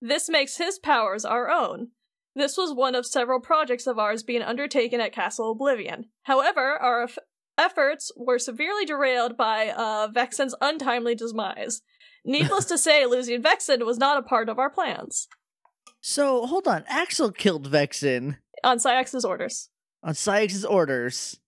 [0.00, 1.88] This makes his powers our own.
[2.34, 6.10] This was one of several projects of ours being undertaken at Castle Oblivion.
[6.24, 7.18] However, our eff-
[7.56, 11.80] efforts were severely derailed by uh, Vexen's untimely demise.
[12.26, 15.28] Needless to say, losing Vexen was not a part of our plans.
[16.00, 16.84] So hold on.
[16.88, 19.70] Axel killed Vexen On Saïx's orders.
[20.02, 21.38] on Saïx's orders.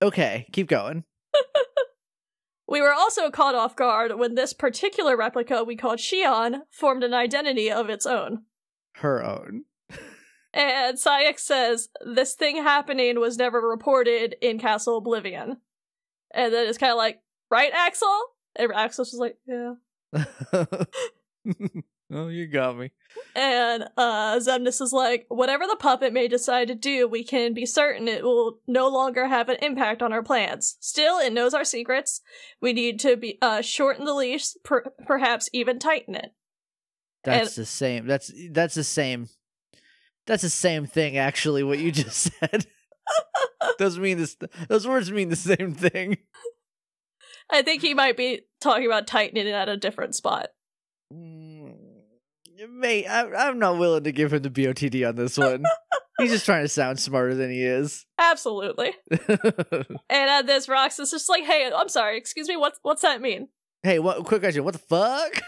[0.00, 1.04] Okay, keep going.
[2.70, 7.14] We were also caught off guard when this particular replica we called Xion formed an
[7.14, 8.42] identity of its own.
[8.96, 9.64] Her own.
[10.52, 15.58] And Saïx says this thing happening was never reported in Castle Oblivion.
[16.32, 17.20] And then it's kind of like,
[17.50, 18.18] right, Axel?
[18.58, 19.74] And Axel's just like, yeah.
[22.12, 22.90] oh, you got me.
[23.34, 27.66] And uh, Xemnas is like, whatever the puppet may decide to do, we can be
[27.66, 30.76] certain it will no longer have an impact on our plans.
[30.80, 32.20] Still, it knows our secrets.
[32.60, 36.32] We need to be uh, shorten the leash, per- perhaps even tighten it.
[37.24, 38.06] That's the same.
[38.06, 39.28] That's that's the same.
[40.26, 41.16] That's the same thing.
[41.16, 42.66] Actually, what you just said
[43.78, 44.36] doesn't mean this.
[44.68, 46.18] Those words mean the same thing.
[47.50, 50.48] I think he might be talking about tightening it at a different spot.
[51.12, 51.74] Mm,
[52.70, 55.64] Mate, I, I'm not willing to give him the BOTD on this one.
[56.18, 58.04] He's just trying to sound smarter than he is.
[58.18, 58.92] Absolutely.
[60.10, 62.18] And at this, Rox is just like, "Hey, I'm sorry.
[62.18, 62.56] Excuse me.
[62.56, 63.48] What's what's that mean?"
[63.82, 64.24] hey, what?
[64.24, 64.64] Quick question.
[64.64, 65.40] What the fuck?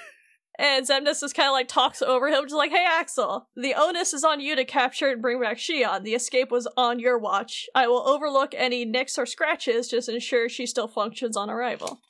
[0.58, 4.12] And Xemnas just kind of like talks over him, just like, "Hey, Axel, the onus
[4.12, 6.04] is on you to capture and bring back Xion.
[6.04, 7.66] The escape was on your watch.
[7.74, 12.00] I will overlook any nicks or scratches, just ensure she still functions on arrival."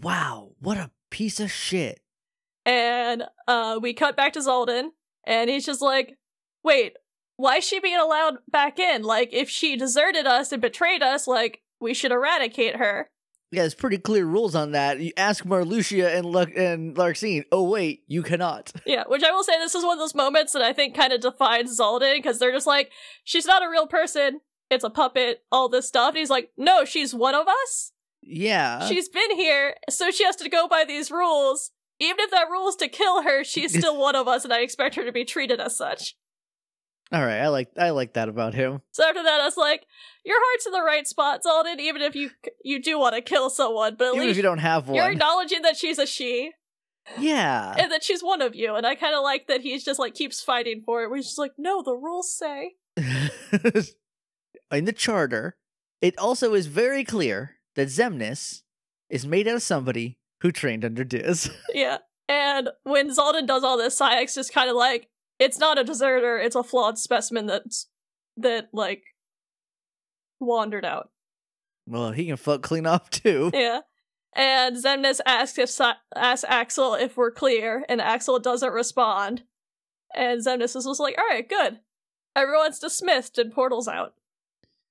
[0.00, 2.00] Wow, what a piece of shit.
[2.64, 4.88] And uh, we cut back to Xaldin,
[5.26, 6.16] and he's just like,
[6.64, 6.96] "Wait,
[7.36, 9.02] why is she being allowed back in?
[9.02, 13.10] Like, if she deserted us and betrayed us, like." We should eradicate her.
[13.52, 14.98] Yeah, there's pretty clear rules on that.
[14.98, 17.44] You ask Marluxia and Lu- and Larxene.
[17.52, 18.72] Oh wait, you cannot.
[18.86, 21.12] Yeah, which I will say this is one of those moments that I think kind
[21.12, 22.90] of defines Xaldin because they're just like,
[23.24, 24.40] she's not a real person.
[24.70, 26.10] It's a puppet, all this stuff.
[26.10, 27.92] And he's like, no, she's one of us.
[28.26, 28.86] Yeah.
[28.88, 31.70] She's been here, so she has to go by these rules.
[32.00, 34.60] Even if that rule is to kill her, she's still one of us, and I
[34.60, 36.16] expect her to be treated as such.
[37.12, 38.82] All right, I like I like that about him.
[38.90, 39.86] So after that, I was like,
[40.24, 42.30] your heart's in the right spot, Xaldin, even if you
[42.64, 44.96] you do want to kill someone, but at Even if least you don't have one,
[44.96, 46.50] you're acknowledging that she's a she.
[47.16, 47.76] yeah.
[47.78, 48.74] and that she's one of you.
[48.74, 51.08] And I kind of like that he's just like keeps fighting for it.
[51.08, 52.72] Where he's just like, no, the rules say.
[54.72, 55.56] In the charter,
[56.02, 58.62] it also is very clear that Xemnas
[59.08, 61.50] is made out of somebody who trained under Diz.
[61.74, 61.98] yeah.
[62.28, 65.08] And when Xaldin does all this, Saïx just kind of like,
[65.38, 67.86] it's not a deserter, it's a flawed specimen that's
[68.38, 69.04] that like
[70.40, 71.10] wandered out.
[71.86, 73.50] well, he can fuck clean off too.
[73.54, 73.80] Yeah.
[74.34, 79.44] And Xemnas asks if Sy- asks Axel if we're clear, and Axel doesn't respond.
[80.14, 81.80] And Xemnas is just like, all right, good.
[82.34, 84.12] Everyone's dismissed and portals out.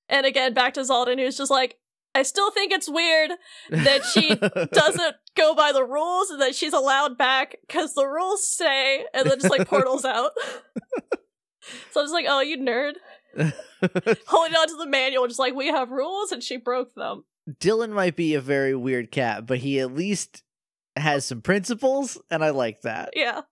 [0.08, 1.78] And again, back to Xaldin, who's just like,
[2.16, 3.32] I still think it's weird
[3.68, 4.34] that she
[4.72, 9.28] doesn't go by the rules and that she's allowed back because the rules say, and
[9.30, 10.30] then just like portals out.
[11.90, 12.94] so I'm just like, oh, you nerd.
[14.28, 17.24] Holding on to the manual, just like, we have rules, and she broke them.
[17.60, 20.42] Dylan might be a very weird cat, but he at least
[20.96, 23.10] has some principles, and I like that.
[23.14, 23.42] Yeah.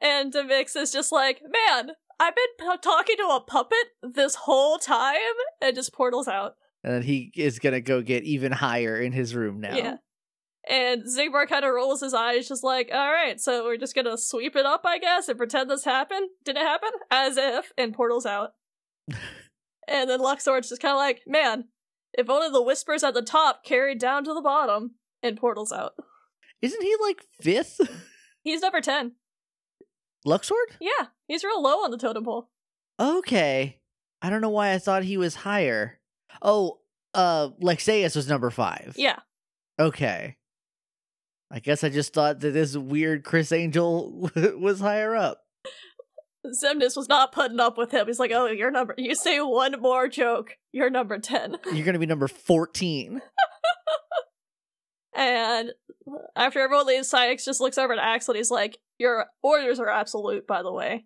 [0.00, 4.78] And Demyx is just like, man, I've been p- talking to a puppet this whole
[4.78, 5.18] time,
[5.60, 6.54] and just portals out.
[6.84, 9.76] And then he is gonna go get even higher in his room now.
[9.76, 9.96] Yeah.
[10.68, 14.16] And Xigbar kind of rolls his eyes, just like, all right, so we're just gonna
[14.16, 16.28] sweep it up, I guess, and pretend this happened.
[16.44, 16.90] Did it happen?
[17.10, 18.50] As if, and portals out.
[19.88, 21.64] and then Luxord's just kind of like, man,
[22.14, 24.92] if only the whispers at the top carried down to the bottom,
[25.22, 25.94] and portals out.
[26.60, 27.80] Isn't he like fifth?
[28.42, 29.12] He's number 10.
[30.26, 30.76] Luxord?
[30.80, 32.48] Yeah, he's real low on the totem pole.
[33.00, 33.78] Okay.
[34.20, 35.98] I don't know why I thought he was higher.
[36.42, 36.80] Oh,
[37.14, 38.94] uh, Lexaeus was number five.
[38.96, 39.20] Yeah.
[39.78, 40.36] Okay.
[41.50, 45.42] I guess I just thought that this weird Criss Angel was higher up.
[46.44, 48.06] Xemnas was not putting up with him.
[48.06, 51.58] He's like, oh, you're number, you say one more joke, you're number 10.
[51.72, 53.22] You're gonna be number 14.
[55.14, 55.72] And
[56.34, 59.88] after everyone leaves, Saïx just looks over at Axel and he's like, Your orders are
[59.90, 61.04] absolute, by the way.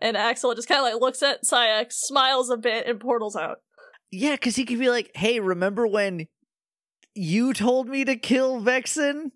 [0.00, 3.58] And Axel just kind of like looks at Saïx, smiles a bit, and portals out.
[4.10, 6.28] Yeah, because he could be like, hey, remember when
[7.14, 9.32] you told me to kill Vexen?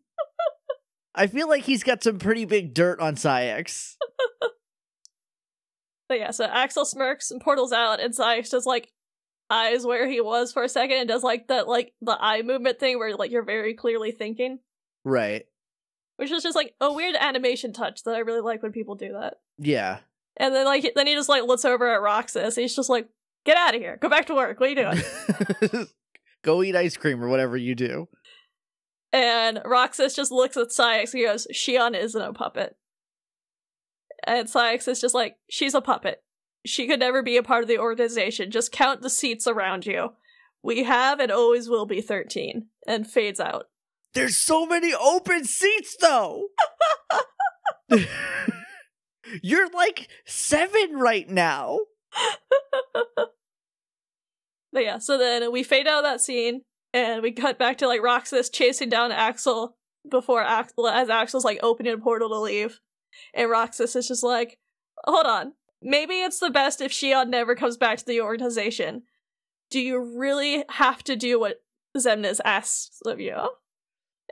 [1.15, 3.97] I feel like he's got some pretty big dirt on Saïx.
[6.09, 8.91] But yeah, so Axel smirks and portals out, and Saïx just like
[9.49, 12.79] eyes where he was for a second and does like that, like the eye movement
[12.79, 14.59] thing where like you're very clearly thinking,
[15.05, 15.45] Right.
[16.17, 19.13] which is just like a weird animation touch that I really like when people do
[19.13, 19.35] that.
[19.59, 19.99] Yeah.
[20.37, 22.57] And then like then he just like looks over at Roxas.
[22.57, 23.09] He's just like,
[23.45, 23.99] "Get out of here!
[24.01, 24.61] Go back to work.
[24.61, 24.77] What are you
[25.71, 25.87] doing?"
[26.43, 28.09] Go eat ice cream or whatever you do.
[29.13, 32.77] And Roxas just looks at Saïx and goes, Xion isn't a puppet.
[34.27, 36.23] And Saïx is just like, she's a puppet.
[36.65, 38.51] She could never be a part of the organization.
[38.51, 40.15] Just count the seats around you.
[40.63, 42.69] We have and always will be 13.
[42.87, 43.67] And fades out.
[44.15, 46.49] There's so many open seats though.
[49.43, 51.81] You're like seven right now.
[54.73, 56.63] But yeah, so then we fade out that scene
[56.95, 59.77] and we cut back to like Roxas chasing down Axel
[60.11, 62.81] before Axel as Axel's like opening a portal to leave.
[63.35, 64.59] And Roxas is just like,
[65.05, 65.53] hold on.
[65.83, 69.03] Maybe it's the best if Xion never comes back to the organization.
[69.71, 71.63] Do you really have to do what
[71.97, 73.37] Xemnas asks of you?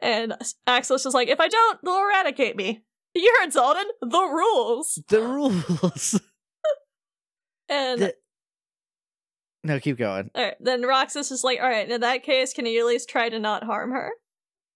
[0.01, 0.35] And
[0.67, 2.83] Axel's just like, if I don't, they'll eradicate me.
[3.15, 3.87] You're insulted.
[4.01, 5.03] The rules.
[5.09, 6.21] The rules.
[7.71, 8.15] And The-
[9.65, 10.31] no, keep going.
[10.37, 13.39] alright, then Roxas is like, alright, in that case, can you at least try to
[13.39, 14.11] not harm her?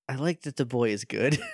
[0.09, 1.39] I like that the boy is good.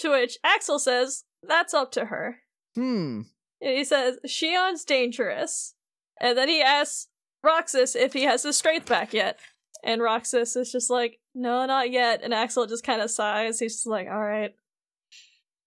[0.00, 2.40] To which Axel says, that's up to her.
[2.74, 3.22] hmm.
[3.62, 5.74] And he says, Xion's dangerous.
[6.20, 7.08] And then he asks
[7.42, 9.38] Roxas if he has his strength back yet.
[9.82, 12.20] And Roxas is just like, no, not yet.
[12.22, 13.58] And Axel just kind of sighs.
[13.58, 14.54] He's just like, alright.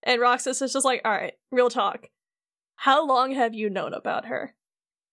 [0.03, 2.05] And Roxas is just like, alright, real talk.
[2.75, 4.53] How long have you known about her?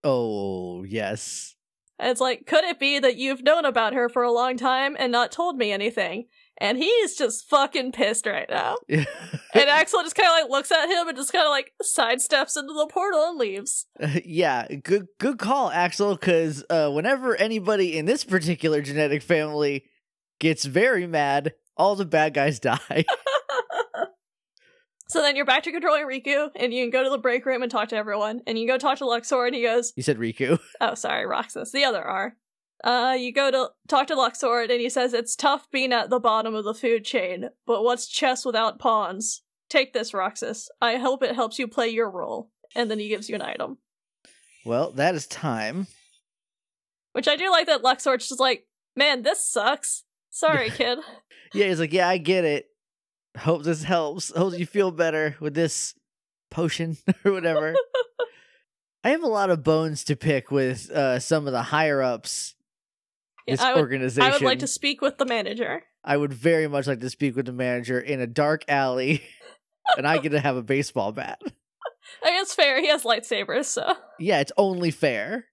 [0.09, 1.57] Oh, yes.
[1.99, 4.95] And it's like, could it be that you've known about her for a long time
[4.99, 6.27] and not told me anything?
[6.59, 8.77] And he's just fucking pissed right now.
[9.57, 12.59] And Axel just kind of like looks at him and just kind of like sidesteps
[12.59, 13.87] into the portal and leaves.
[14.25, 19.85] yeah, good good call, Axel, because uh, whenever anybody in this particular genetic family
[20.39, 23.07] gets very mad, all the bad guys die.
[25.09, 27.63] So then you're back to controlling Riku, and you can go to the break room
[27.63, 28.41] and talk to everyone.
[28.47, 30.59] And you go talk to Luxord, and he goes, you said Riku.
[30.81, 32.37] "Oh, sorry, Roxas, the other R."
[32.85, 36.19] Uh, you go to talk to Luxord, and he says it's tough being at the
[36.21, 39.43] bottom of the food chain, but what's chess without pawns?
[39.69, 40.69] Take this, Roxas.
[40.81, 42.51] I hope it helps you play your role.
[42.75, 43.79] And then he gives you an item,
[44.65, 45.87] Well, that is time.
[47.13, 50.99] which I do like that Luxord's just like, "Man, this sucks." Sorry, kid.
[51.55, 52.67] Yeah, he's like, yeah, I get it.
[53.39, 54.31] Hope this helps.
[54.35, 55.95] Hope you feel better with this
[56.51, 57.75] potion or whatever.
[59.05, 62.55] I have a lot of bones to pick with uh, some of the higher ups.
[63.47, 64.29] Yeah, This I would- organization.
[64.29, 65.83] I would like to speak with the manager.
[66.05, 69.23] I would very much like to speak with the manager in a dark alley,
[69.97, 71.41] and I get to have a baseball bat.
[72.25, 72.81] I mean, it's fair.
[72.81, 75.47] He has lightsabers, so Yeah, it's only fair.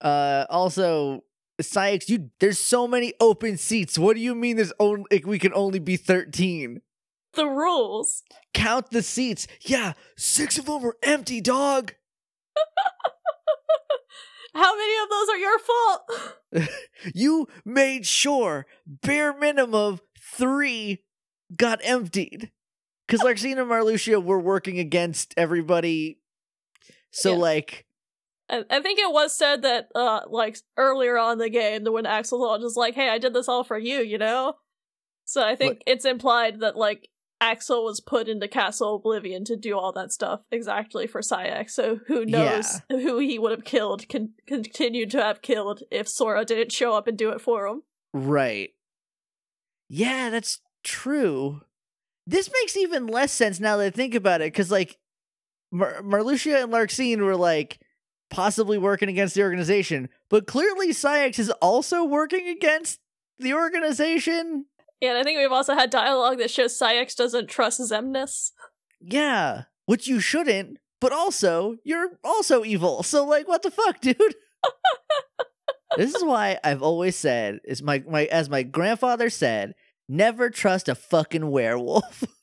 [0.00, 1.22] Uh, also,
[1.62, 3.96] Saïx, you there's so many open seats.
[3.98, 4.56] What do you mean?
[4.56, 6.80] There's only like, we can only be thirteen.
[7.34, 8.22] The rules.
[8.54, 9.46] Count the seats.
[9.62, 11.94] Yeah, six of them are empty, dog.
[14.54, 16.68] How many of those are your fault?
[17.14, 21.04] you made sure bare minimum three
[21.56, 22.50] got emptied
[23.06, 26.18] because Larxene and Marluxia were working against everybody.
[27.12, 27.38] So Yeah.
[27.38, 27.86] like,
[28.48, 32.04] I, I think it was said that, uh, like earlier on in the game, when
[32.06, 34.54] Axel was just like, "Hey, I did this all for you," you know.
[35.24, 37.08] So I think it's implied that like
[37.40, 41.70] Axel was put into Castle Oblivion to do all that stuff exactly for Saïx.
[41.70, 46.44] So who knows who he would have killed, con- continued to have killed if Sora
[46.44, 47.82] didn't show up and do it for him.
[48.12, 48.70] right?
[49.88, 51.62] Yeah, that's true.
[52.26, 54.98] This makes even less sense now that I think about it, because like,
[55.72, 57.80] Mar- Marluxia and Larxene were like
[58.30, 63.00] possibly working against the organization, but clearly Saïx is also working against
[63.38, 64.66] the organization.
[65.00, 68.50] Yeah, and I think we've also had dialogue that shows Saïx doesn't trust Xemnas.
[69.00, 73.02] Yeah, which you shouldn't, but also you're also evil.
[73.02, 74.16] So like what the fuck, dude?
[75.96, 79.74] this is why I've always said is my my as my grandfather said,
[80.08, 82.24] never trust a fucking werewolf.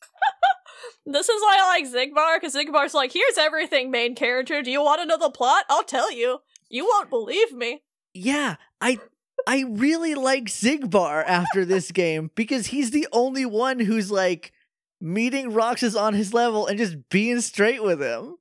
[1.10, 4.62] This is why I like Xigbar, because Xigbar's like, here's everything, main character.
[4.62, 5.64] Do you want to know the plot?
[5.70, 6.40] I'll tell you.
[6.70, 7.82] You won't believe me.
[8.14, 9.00] yeah, I
[9.46, 14.52] I really like Xigbar after this game because he's the only one who's like
[15.00, 18.38] meeting Roxas on his level and just being straight with him.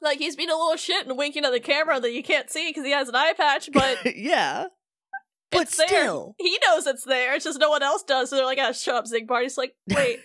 [0.00, 2.68] Like, he's being a little shit and winking at the camera that you can't see
[2.70, 4.66] because he has an eye patch, but yeah.
[5.52, 5.86] But it's there.
[5.86, 6.34] still.
[6.38, 7.34] He knows it's there.
[7.34, 8.30] It's just no one else does.
[8.30, 9.42] So they're like, ah, shut up, Xigbar.
[9.42, 10.18] He's like, wait.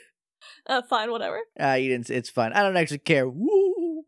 [0.68, 1.42] uh, fine, whatever.
[1.60, 2.10] Ah, you didn't.
[2.10, 2.54] It's fine.
[2.54, 3.28] I don't actually care.
[3.30, 4.04] Woo!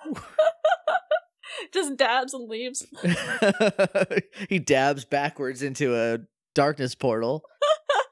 [1.74, 2.86] Just dabs and leaves.
[4.50, 6.20] he dabs backwards into a
[6.56, 7.44] darkness portal.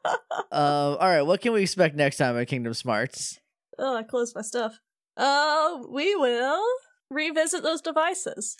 [0.05, 3.39] um, all right, what can we expect next time at Kingdom Smarts?
[3.77, 4.79] Oh, I closed my stuff.
[5.15, 6.63] Uh, we will
[7.09, 8.57] revisit those devices.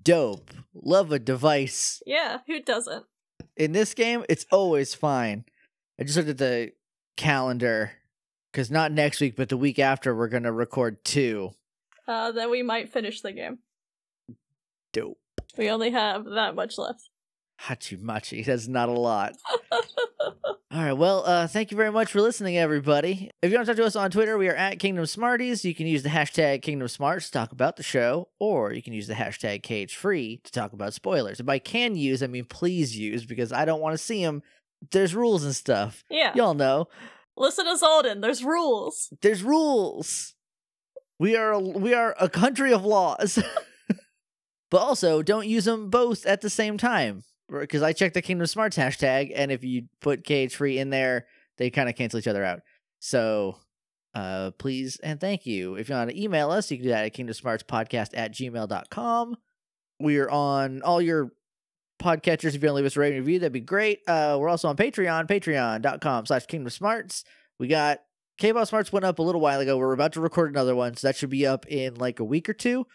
[0.00, 0.50] Dope.
[0.74, 2.02] Love a device.
[2.06, 3.04] Yeah, who doesn't?
[3.56, 5.44] In this game, it's always fine.
[6.00, 6.72] I just looked at the
[7.16, 7.92] calendar
[8.52, 11.50] because not next week, but the week after, we're gonna record two.
[12.08, 13.58] Uh, then we might finish the game.
[14.92, 15.18] Dope.
[15.56, 17.10] We only have that much left.
[17.62, 18.44] Hachimachi.
[18.46, 19.34] That's not a lot.
[20.70, 20.92] All right.
[20.92, 23.30] Well, uh, thank you very much for listening, everybody.
[23.42, 25.64] If you want to talk to us on Twitter, we are at Kingdom Smarties.
[25.64, 28.92] You can use the hashtag Kingdom Smarts to talk about the show, or you can
[28.92, 31.40] use the hashtag Cage Free to talk about spoilers.
[31.40, 34.42] And by can use, I mean please use, because I don't want to see them.
[34.92, 36.04] There's rules and stuff.
[36.08, 36.32] yeah.
[36.34, 36.88] Y'all know.
[37.36, 38.20] Listen to Xaldin.
[38.20, 39.12] There's rules.
[39.22, 40.34] There's rules.
[41.18, 43.38] We are a, we are a country of laws.
[44.70, 47.24] but also, don't use them both at the same time.
[47.50, 51.26] Because I checked the Kingdom Smarts hashtag, and if you put cage free in there,
[51.56, 52.60] they kind of cancel each other out.
[53.00, 53.56] So,
[54.14, 55.74] uh, please and thank you.
[55.74, 59.36] If you want to email us, you can do that at kingdomsmartspodcast at gmail.com.
[59.98, 61.32] We are on all your
[61.98, 62.54] podcatchers.
[62.54, 64.00] If you want to leave us a rating review, that'd be great.
[64.06, 67.24] Uh, we're also on Patreon, patreon.com slash Kingdom Smarts.
[67.58, 68.00] We got
[68.38, 69.76] K-pop Smarts went up a little while ago.
[69.76, 72.48] We're about to record another one, so that should be up in like a week
[72.48, 72.86] or two.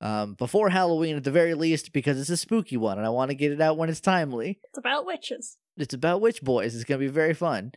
[0.00, 3.30] Um, before Halloween at the very least, because it's a spooky one, and I want
[3.30, 4.58] to get it out when it's timely.
[4.64, 5.58] It's about witches.
[5.76, 6.74] It's about witch boys.
[6.74, 7.72] It's gonna be very fun.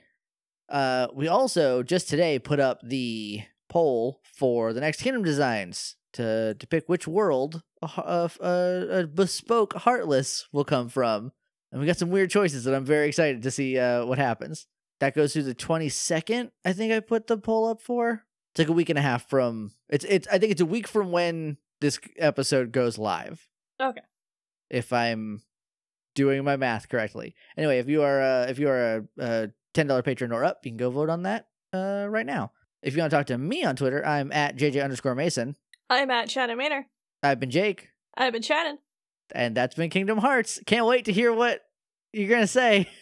[0.70, 6.56] Uh, we also just today put up the poll for the next Kingdom designs to
[6.58, 11.34] to pick which world a a bespoke Heartless will come from,
[11.74, 14.68] and we got some weird choices that I'm very excited to see uh, what happens.
[15.04, 16.52] That goes through the 22nd.
[16.64, 18.24] I think I put the poll up for.
[18.54, 19.72] It's like a week and a half from.
[19.90, 20.30] It's it's.
[20.30, 23.46] I think it's a week from when this episode goes live.
[23.82, 24.00] Okay.
[24.70, 25.42] If I'm
[26.16, 27.36] doing my math correctly.
[27.58, 30.62] Anyway, if you are uh, if you are a, a ten dollar patron or up,
[30.64, 32.54] you can go vote on that uh, right now.
[32.82, 35.58] If you want to talk to me on Twitter, I'm at JJ underscore Mason.
[35.90, 36.88] I'm at Shannon Manor.
[37.22, 38.78] I've been Jake, I've been Shannon.
[39.36, 40.62] and that's been Kingdom Hearts.
[40.66, 41.60] Can't wait to hear what
[42.14, 42.88] you're gonna say.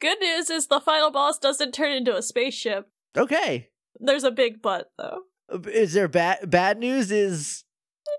[0.00, 2.88] Good news is the final boss doesn't turn into a spaceship.
[3.16, 3.68] Okay,
[4.00, 5.22] There's a big but, though.
[5.70, 7.10] is there bad bad news?
[7.10, 7.64] Is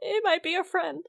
[0.02, 1.04] It might be a friend.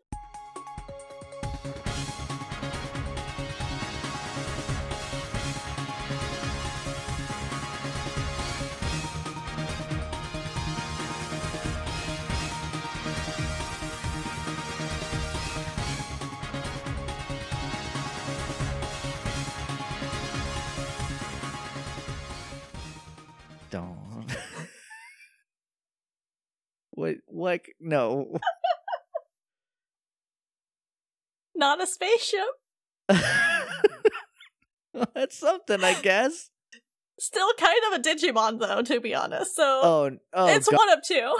[26.94, 27.16] What?
[27.30, 28.36] Like, No.
[31.56, 32.40] Not a spaceship.
[35.14, 36.50] That's something, I guess.
[37.18, 39.54] Still kind of a Digimon, though, to be honest.
[39.54, 40.78] So Oh, oh, it's God.
[40.78, 41.36] one of two.